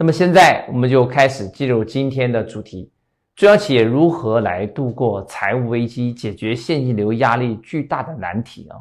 [0.00, 2.88] 那么现在我们就开始进入今天的主题：
[3.34, 8.78] 中小企业如何来度过财务危机，解决现金流压力巨大的难题啊？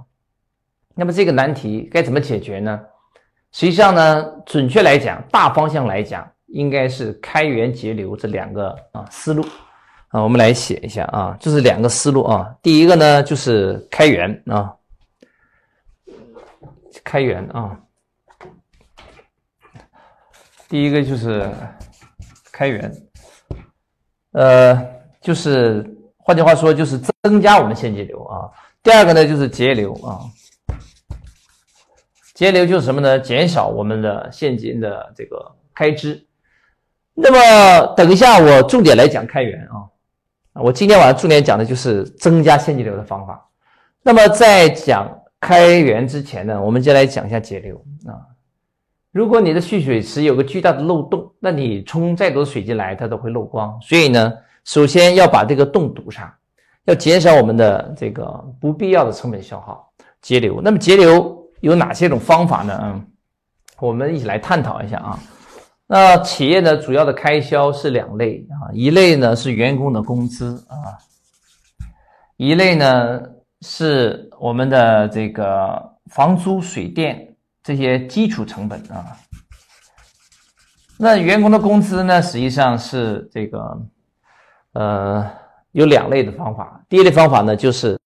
[0.93, 2.79] 那么这个难题该怎么解决呢？
[3.51, 9.43] 实际上呢，准确来讲，大方向来讲，应该是开源节流这两个啊思路
[10.09, 12.55] 啊，我们来写一下啊，就是两个思路啊。
[12.61, 14.71] 第一个呢，就是开源啊，
[17.03, 17.79] 开源啊。
[20.69, 21.49] 第一个就是
[22.51, 22.91] 开源，
[24.31, 24.85] 呃，
[25.21, 25.85] 就是
[26.17, 28.51] 换句话说，就是增加我们现金流啊。
[28.83, 30.19] 第二个呢，就是节流啊。
[32.33, 33.17] 节流就是什么呢？
[33.17, 36.23] 减少我们的现金的这个开支。
[37.13, 39.87] 那么等一下，我重点来讲开源啊。
[40.53, 43.49] 我今天晚上重点讲的就是增加现金流的方法。
[44.03, 48.36] 那么在讲开源之前呢，我们先来讲一下节流啊。
[49.11, 53.75] 如果你的蓄水池有个巨大的漏洞，那你冲再多的水进来，它都会漏光。
[53.81, 54.31] 所以呢，
[54.63, 56.31] 首先要把这个洞堵上，
[56.85, 58.25] 要减少我们的这个
[58.59, 59.91] 不必要的成本消耗，
[60.21, 60.61] 节流。
[60.61, 62.79] 那么节流有哪些种方法呢？
[62.83, 63.07] 嗯，
[63.79, 65.19] 我们一起来探讨一下啊。
[65.87, 70.99] 那企业呢，主要的开销是两类啊，一类呢是员工的工资啊，
[72.35, 73.21] 一类呢
[73.61, 77.23] 是我们的这个房租、水电。
[77.67, 79.11] 这些基础成本啊，
[80.97, 83.81] 那员工的工资呢，实际上是这个，
[84.71, 85.29] 呃，
[85.73, 86.81] 有两类的方法。
[86.87, 87.99] 第一类方法呢，就是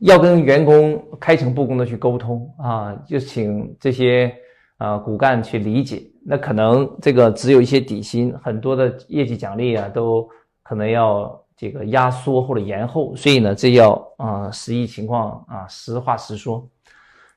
[0.00, 4.34] 要跟员工开诚布公的去沟通啊，就请这些
[4.78, 6.02] 啊骨干去理解。
[6.26, 10.28] 那可能这个只有一些底薪，很多的业绩奖励啊，都
[10.64, 13.14] 可能要这个压缩或者延后。
[13.14, 16.68] 所以呢，这要啊实际情况啊实话实说。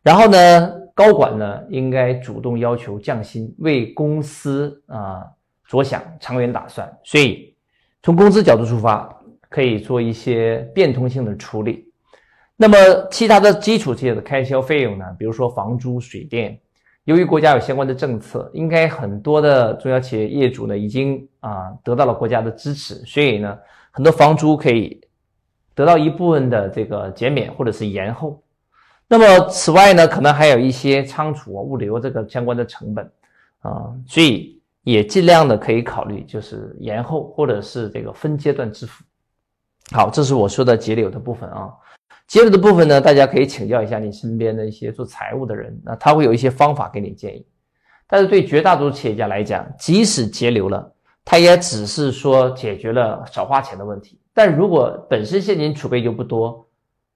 [0.01, 5.23] 然后呢，高管呢应该主动要求降薪，为公司啊
[5.67, 6.91] 着想，长远打算。
[7.03, 7.53] 所以
[8.01, 9.07] 从工资角度出发，
[9.47, 11.85] 可以做一些变通性的处理。
[12.55, 12.75] 那么
[13.11, 16.59] 其他的基础企业的开销费用呢，比如说房租、水电，
[17.03, 23.55] 由于国家有相关的政策，应该很多的中小企业业主呢已经啊得到了国家的支持，所以呢
[23.91, 24.99] 很多房租可以
[25.75, 28.41] 得到一部分的这个减免或者是延后。
[29.09, 33.09] 那么此外呢，可能还有一些仓储、物流这个相关的成本
[33.59, 39.03] 啊，所以也尽量的可以考虑，就是延后或者是这个分阶段支付。
[39.91, 41.73] 好，这是我说的节流的部分啊。
[42.27, 47.47] 节流的部分呢，大家可以请教一下你身边的一些做财务的人，那他会有一些方法给你建议。
[48.07, 54.19] 但是对绝大多数企业家来讲，即使节流了，他也只是说解决了少花钱的问题。
[54.33, 56.67] 但如果本身现金储备就不多，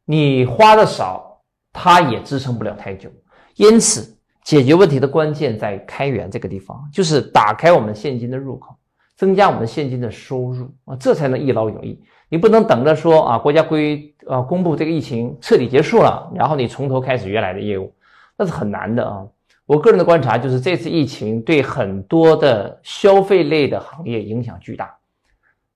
[0.05, 1.30] 你花的少。
[1.73, 3.09] 它也支撑不了太久，
[3.55, 8.75] 因此解决问题的关键在开源这个地方，就是打开我们现金的入口，
[9.15, 12.01] 增加我们现金的收入啊，这才能一劳永逸。
[12.27, 17.93] 你不能等着说啊，国家规啊公布这个疫情彻底结束了，然后你从头开始原来的业务，
[18.37, 19.25] 那是很难的啊。
[19.65, 24.93] 我个人的观察就是，这次疫情对很多的消费类的行业影响巨大，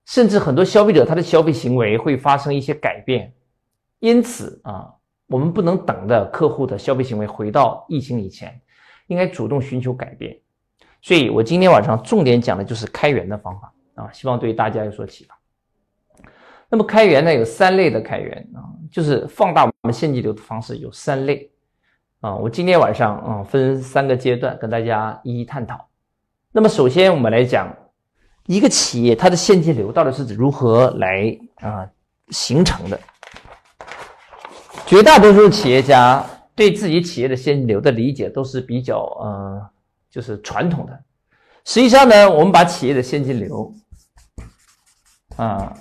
[0.04, 3.32] 甚至很多消费者他的消费行为会发生一些改变，
[4.00, 4.92] 因此啊。
[5.28, 8.60] 我们不能等着客户的消费行为回到疫情以前，
[9.08, 10.38] 应该主动寻求改变。
[11.02, 15.36] 所以我今天晚上重点讲的就是开源的方法啊，希望对大家有所启发。
[16.68, 18.58] 那么开源呢，有三类的开源啊，
[18.90, 21.50] 就是放大我们现金流的方式有三类
[22.20, 22.34] 啊。
[22.34, 25.88] 我今天晚上啊分三个阶段跟大家一一探讨。
[26.50, 27.72] 那么首先我们来讲
[28.46, 31.88] 一个企业它的现金流到底是如何来啊
[32.30, 32.98] 形成的。
[34.86, 36.24] 绝大多数企业家
[36.54, 39.68] 对自己企业的现金流的理解都是比较呃，
[40.08, 40.96] 就是传统的。
[41.64, 43.74] 实际上呢，我们把企业的现金流
[45.34, 45.76] 啊，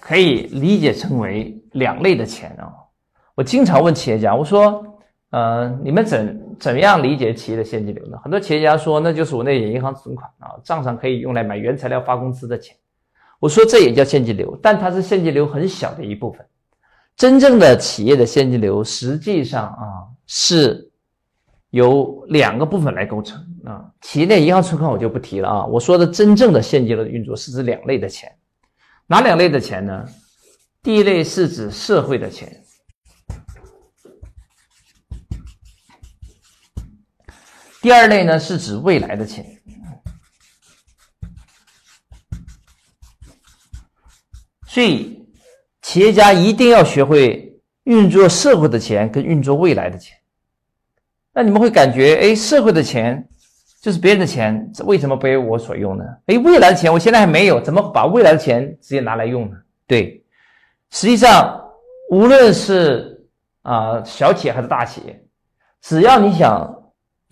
[0.00, 2.72] 可以理解成为两类的钱啊。
[3.34, 4.82] 我经常问企业家，我说，
[5.28, 8.16] 呃，你们怎怎样理解企业的现金流呢？
[8.22, 12.74] 很多企业家说，那就是我那点银行存款啊，账上可以用来买原材料、发工资的钱。
[13.38, 16.46] 我说这也叫现金流，但它是现金流很小的一部分。
[17.16, 20.90] 真正的企业的现金流实际上啊是
[21.70, 23.88] 由两个部分来构成啊。
[24.00, 25.64] 企业内银行存款我就不提了啊。
[25.64, 28.36] 我说的真正的现金流的运作是指两类的钱，
[29.06, 30.04] 哪两类的钱呢？
[30.82, 32.62] 第一类是指社会的钱，
[37.80, 39.46] 第二类呢是指未来的钱。
[44.66, 45.23] 所以。
[45.84, 50.16] 企业家一定要学会运作社会的钱跟运作未来的钱。
[51.34, 53.28] 那你们会感觉，哎，社会的钱
[53.82, 56.04] 就是别人的钱为什么不为我所用呢？
[56.24, 59.56] 哎，未来的钱我现在还没有，怎么把未来的钱直接拿来用呢？
[59.86, 60.24] 对，
[60.90, 61.62] 实际上
[62.10, 63.22] 无论是
[63.60, 65.22] 啊小企业还是大企业，
[65.82, 66.74] 只要你想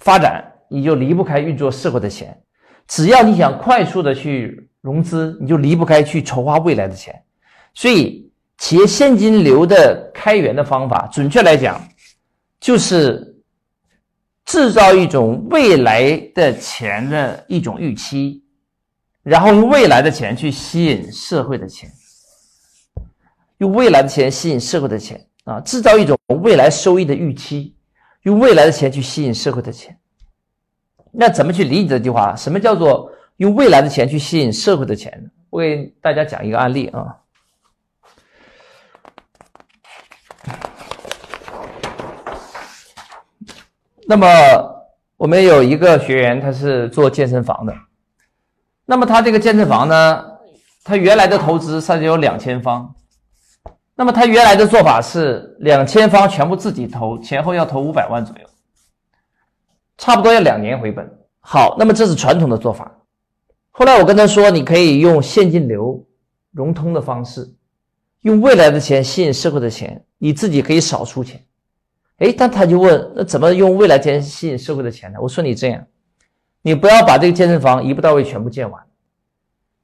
[0.01, 2.29] 发展，你就离不开运作社会的钱；
[2.87, 7.19] 只要你想快速的去融资，你就离不开去筹划未来的钱。
[7.73, 8.31] 所以，
[8.63, 11.85] 企业现金流的开源的方法，准确来讲，
[12.61, 13.29] 就是。
[14.45, 18.43] 制造一种未来的钱的一种预期，
[19.23, 21.89] 然后用未来的钱去吸引社会的钱，
[23.59, 25.61] 用未来的钱吸引社会的钱啊！
[25.61, 27.77] 制造一种未来收益的预期，
[28.23, 29.97] 用未来的钱去吸引社会的钱。
[31.13, 32.35] 那怎么去理解这句话？
[32.35, 35.31] 什么叫做用未来的钱去吸引社会的钱呢？
[35.51, 37.17] 我给大家讲一个案例啊。
[44.13, 44.27] 那么
[45.17, 47.75] 我们有一个学员，他是做健身房的。
[48.85, 50.23] 那么他这个健身房呢，
[50.85, 52.95] 他原来的投资甚至有两千方。
[53.95, 58.47] 那么他原来的做法是两千方全部自己投，前后要投五百万左右，
[59.97, 61.11] 差不多要两年回本。
[61.41, 62.93] 好，那么这是传统的做法。
[63.71, 66.05] 后来我跟他说，你可以用现金流
[66.51, 67.51] 融通的方式，
[68.21, 71.43] 用未来的钱吸引社会的钱，你自己可以少出钱。
[72.23, 75.19] 哎，但他就问，那怎么用未来钱吸引社会的钱呢？
[75.21, 75.85] 我说你这样，
[76.63, 78.81] 你不要把这个健身房一步到位全部建完，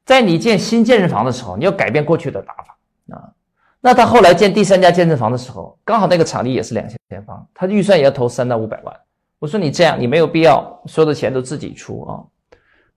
[0.05, 2.79] 在你建新健身房的时候，你要改变过去的打法
[3.17, 3.32] 啊。
[3.81, 6.96] 那他后来建第三家健身房的时候，刚好那个场地也是两千
[7.26, 8.96] 方，他预算也要投三到五百万。
[9.41, 12.23] 我说你这样，你没有必要所有的钱都自己出啊。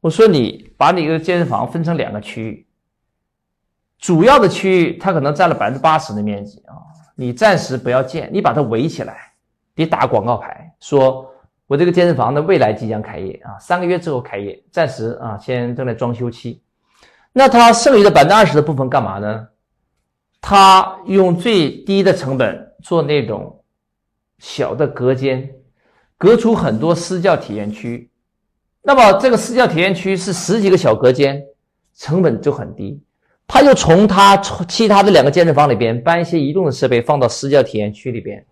[0.01, 2.67] 我说你把你的健身房分成两个区域，
[3.97, 6.77] 主要的区域它可能占了百分之八十的面积啊，
[7.15, 9.30] 你暂时不要建，你把它围起来。
[9.75, 11.29] 得打广告牌，说
[11.67, 16.61] 我这个健身房的未来即将开业啊，三个月之后开业，暂时啊先正在装修期。
[17.33, 19.47] 那他剩余的百分之二十的部分干嘛呢？
[20.41, 23.63] 他用最低的成本做那种
[24.39, 25.49] 小的隔间，
[26.17, 28.09] 隔出很多私教体验区。
[28.81, 31.41] 那么这个私教体验区是十几个小隔间，
[31.95, 33.01] 成本就很低。
[33.47, 38.43] 他就从他其他的两个健身房里边搬一些移动的设备放到私教体验区里边。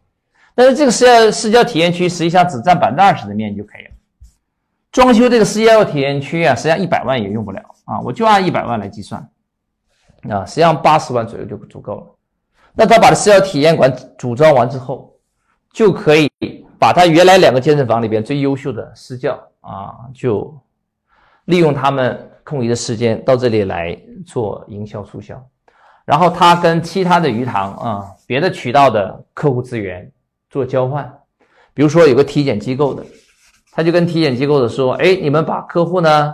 [0.56, 3.92] 但是这个私教私教体验区实际上只占百分之二十的面积就可以了。
[4.92, 9.22] 装修这个私教体验区啊，实际上一百万也用不了啊，我就按一百万来计算
[10.30, 12.16] 啊，实际上八十万左右就足够了。
[12.74, 15.14] 那他把这私教体验馆组装完之后，
[15.72, 16.30] 就可以
[16.80, 20.60] 把他原来两个健身房里边最优秀的私教啊，就
[21.46, 25.42] 利用他们空余的时间到这里来做营销促销，
[26.04, 30.12] 然后他跟其他的鱼塘啊，别的渠道的客户资源。
[30.50, 31.12] 做交换，
[31.74, 33.06] 比如说有个体检机构的，
[33.72, 36.34] 他就跟体检机构的说：“哎，你们把客户呢，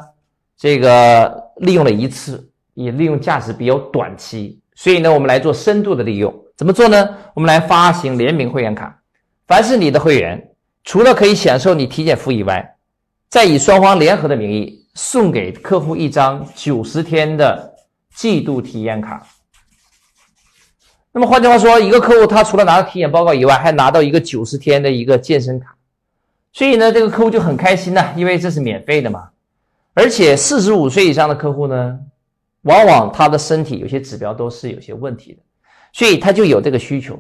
[0.58, 6.34] 这个利用了一次，也利用价值比较短期，所以呢，我们来做深度的利用。
[6.56, 7.10] 怎么做呢？
[7.34, 8.98] 我们来发行联名会员卡，
[9.46, 10.52] 凡是你的会员，
[10.86, 12.76] 除了可以享受你体检服务以外，
[13.30, 17.76] 再以双方联合的名义送给客户一张九十天的
[18.16, 19.22] 季度体验卡。”
[21.16, 25.74] 那么换句话说，一个客户他除了拿到体检报告以外，还拿到一个九十天的一个健身卡，
[26.52, 29.30] 所以呢，这个客户就很开心呐，因为这是免费的嘛。
[29.94, 31.98] 而且四十五岁以上的客户呢，
[32.64, 35.40] 往往他的身体有些指标都是有些问题的，
[35.94, 37.18] 所以他就有这个需求。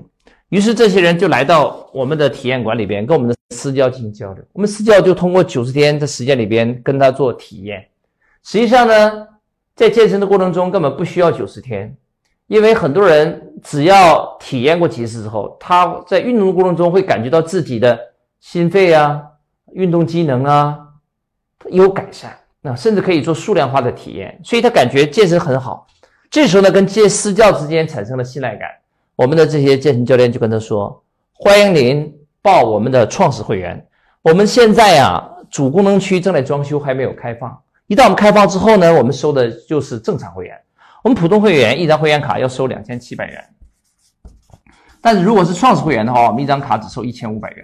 [0.49, 4.43] 于是这些人就来到我们的体验馆里边，跟我们的私教进行交流。
[4.51, 7.87] 我们私教就通过九十天的时间里边跟他做体验。
[8.43, 9.25] 实际上呢，
[9.73, 11.95] 在健身的过程中根本不需要九十天。
[12.47, 17.99] 因为很多人只要体验过几次之后，他在运动的过程中会感觉到自己的
[18.39, 19.21] 心肺啊、
[19.73, 20.77] 运动机能啊
[21.69, 25.87] 有改善，那甚至可以做数量化的体验，所以他感觉健身很好。
[26.29, 28.69] 这时候呢，跟健私教之间产生了信赖感，
[29.15, 31.01] 我们的这些健身教练就跟他说
[31.33, 33.83] ：“欢迎您报我们的创始会员。
[34.21, 37.57] 我们现在呀，主功能区正在装修，还没有开放。
[37.87, 40.55] 一旦我们开放之后呢，我们收的就是正常会员。”
[41.05, 43.49] 我们普通会员一张会员卡要收两千七百元，
[44.99, 47.63] 但是如果是创始会员的话，我们一张卡只收一千五百元。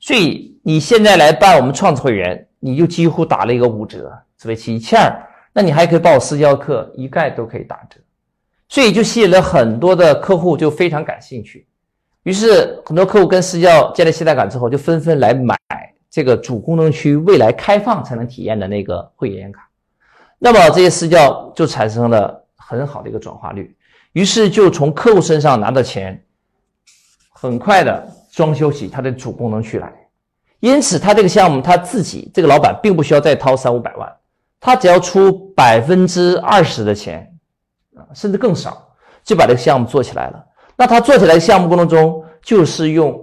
[0.00, 5.16] 所以你现在来办我们创始会员，你就几乎打了一个五折，只为七千二。
[5.52, 8.00] 那你还可以报私教课，一概都可以打折。
[8.68, 11.68] 所以就吸引了很多的客户，就非常感兴趣。
[12.24, 15.56] 于是很多客户跟私教建立信赖感之后，就纷纷来买
[16.10, 19.68] 这个主功能区未来开放才能体验的那个会员卡。
[20.40, 22.42] 那么这些私教就产生了。
[22.68, 23.76] 很好的一个转化率，
[24.12, 26.20] 于是就从客户身上拿到钱，
[27.30, 29.92] 很快的装修起它的主功能区来。
[30.58, 34.12] 因此他这个项目他自己这个老板并不需要再掏三五百万，
[34.58, 37.32] 他只要出百分之二十的钱
[37.94, 38.88] 啊，甚至更少，
[39.22, 40.44] 就把这个项目做起来了。
[40.74, 43.16] 那他做起来项目过程中，就是用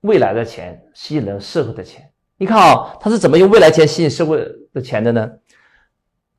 [0.00, 2.10] 未来的钱吸引了社会的钱。
[2.36, 5.30] 你看啊，他是怎么用未来钱吸引社会的钱的呢？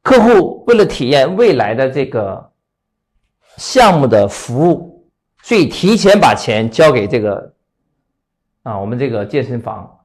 [0.01, 2.51] 客户为了体验未来的这个
[3.57, 5.05] 项目的服务，
[5.43, 7.53] 所以提前把钱交给这个
[8.63, 9.99] 啊，我们这个健身房，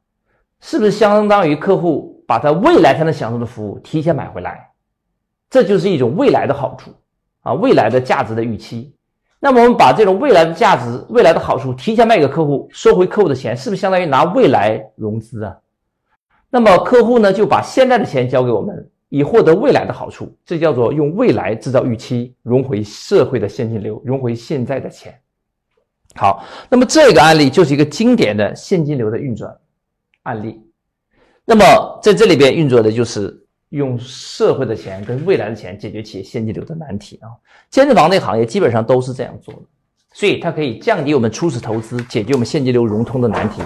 [0.60, 4.70] 是不是相当于客户把他未来才能享受的服务提前买回来？
[5.48, 6.90] 这就是一种未来的好处
[7.42, 8.92] 啊，未来的价值的预期。
[9.38, 15.56] 那么我们把这种未来的价值、未来的好处提前卖给客户，收回客户的钱，是不是相当于拿未来融资啊？
[16.50, 25.14] 那么客户呢，就把现在的钱交给我们，以获得未来的好处，这叫做用未来制造预期，融回社会的现金流，融回现在的钱。
[26.16, 29.56] 好，那么这个案例就是一个经典的现金流的运转
[30.24, 30.60] 案例。
[31.44, 33.40] 那么在这里边运作的就是。
[33.70, 37.26] 用社会的钱跟未来的钱解决企业现金流的难题啊！
[37.70, 39.62] 健身房这个行业基本上都是这样做的，
[40.12, 43.62] 所以它可以降低我们初始投资，解决我们现金流融通的难题。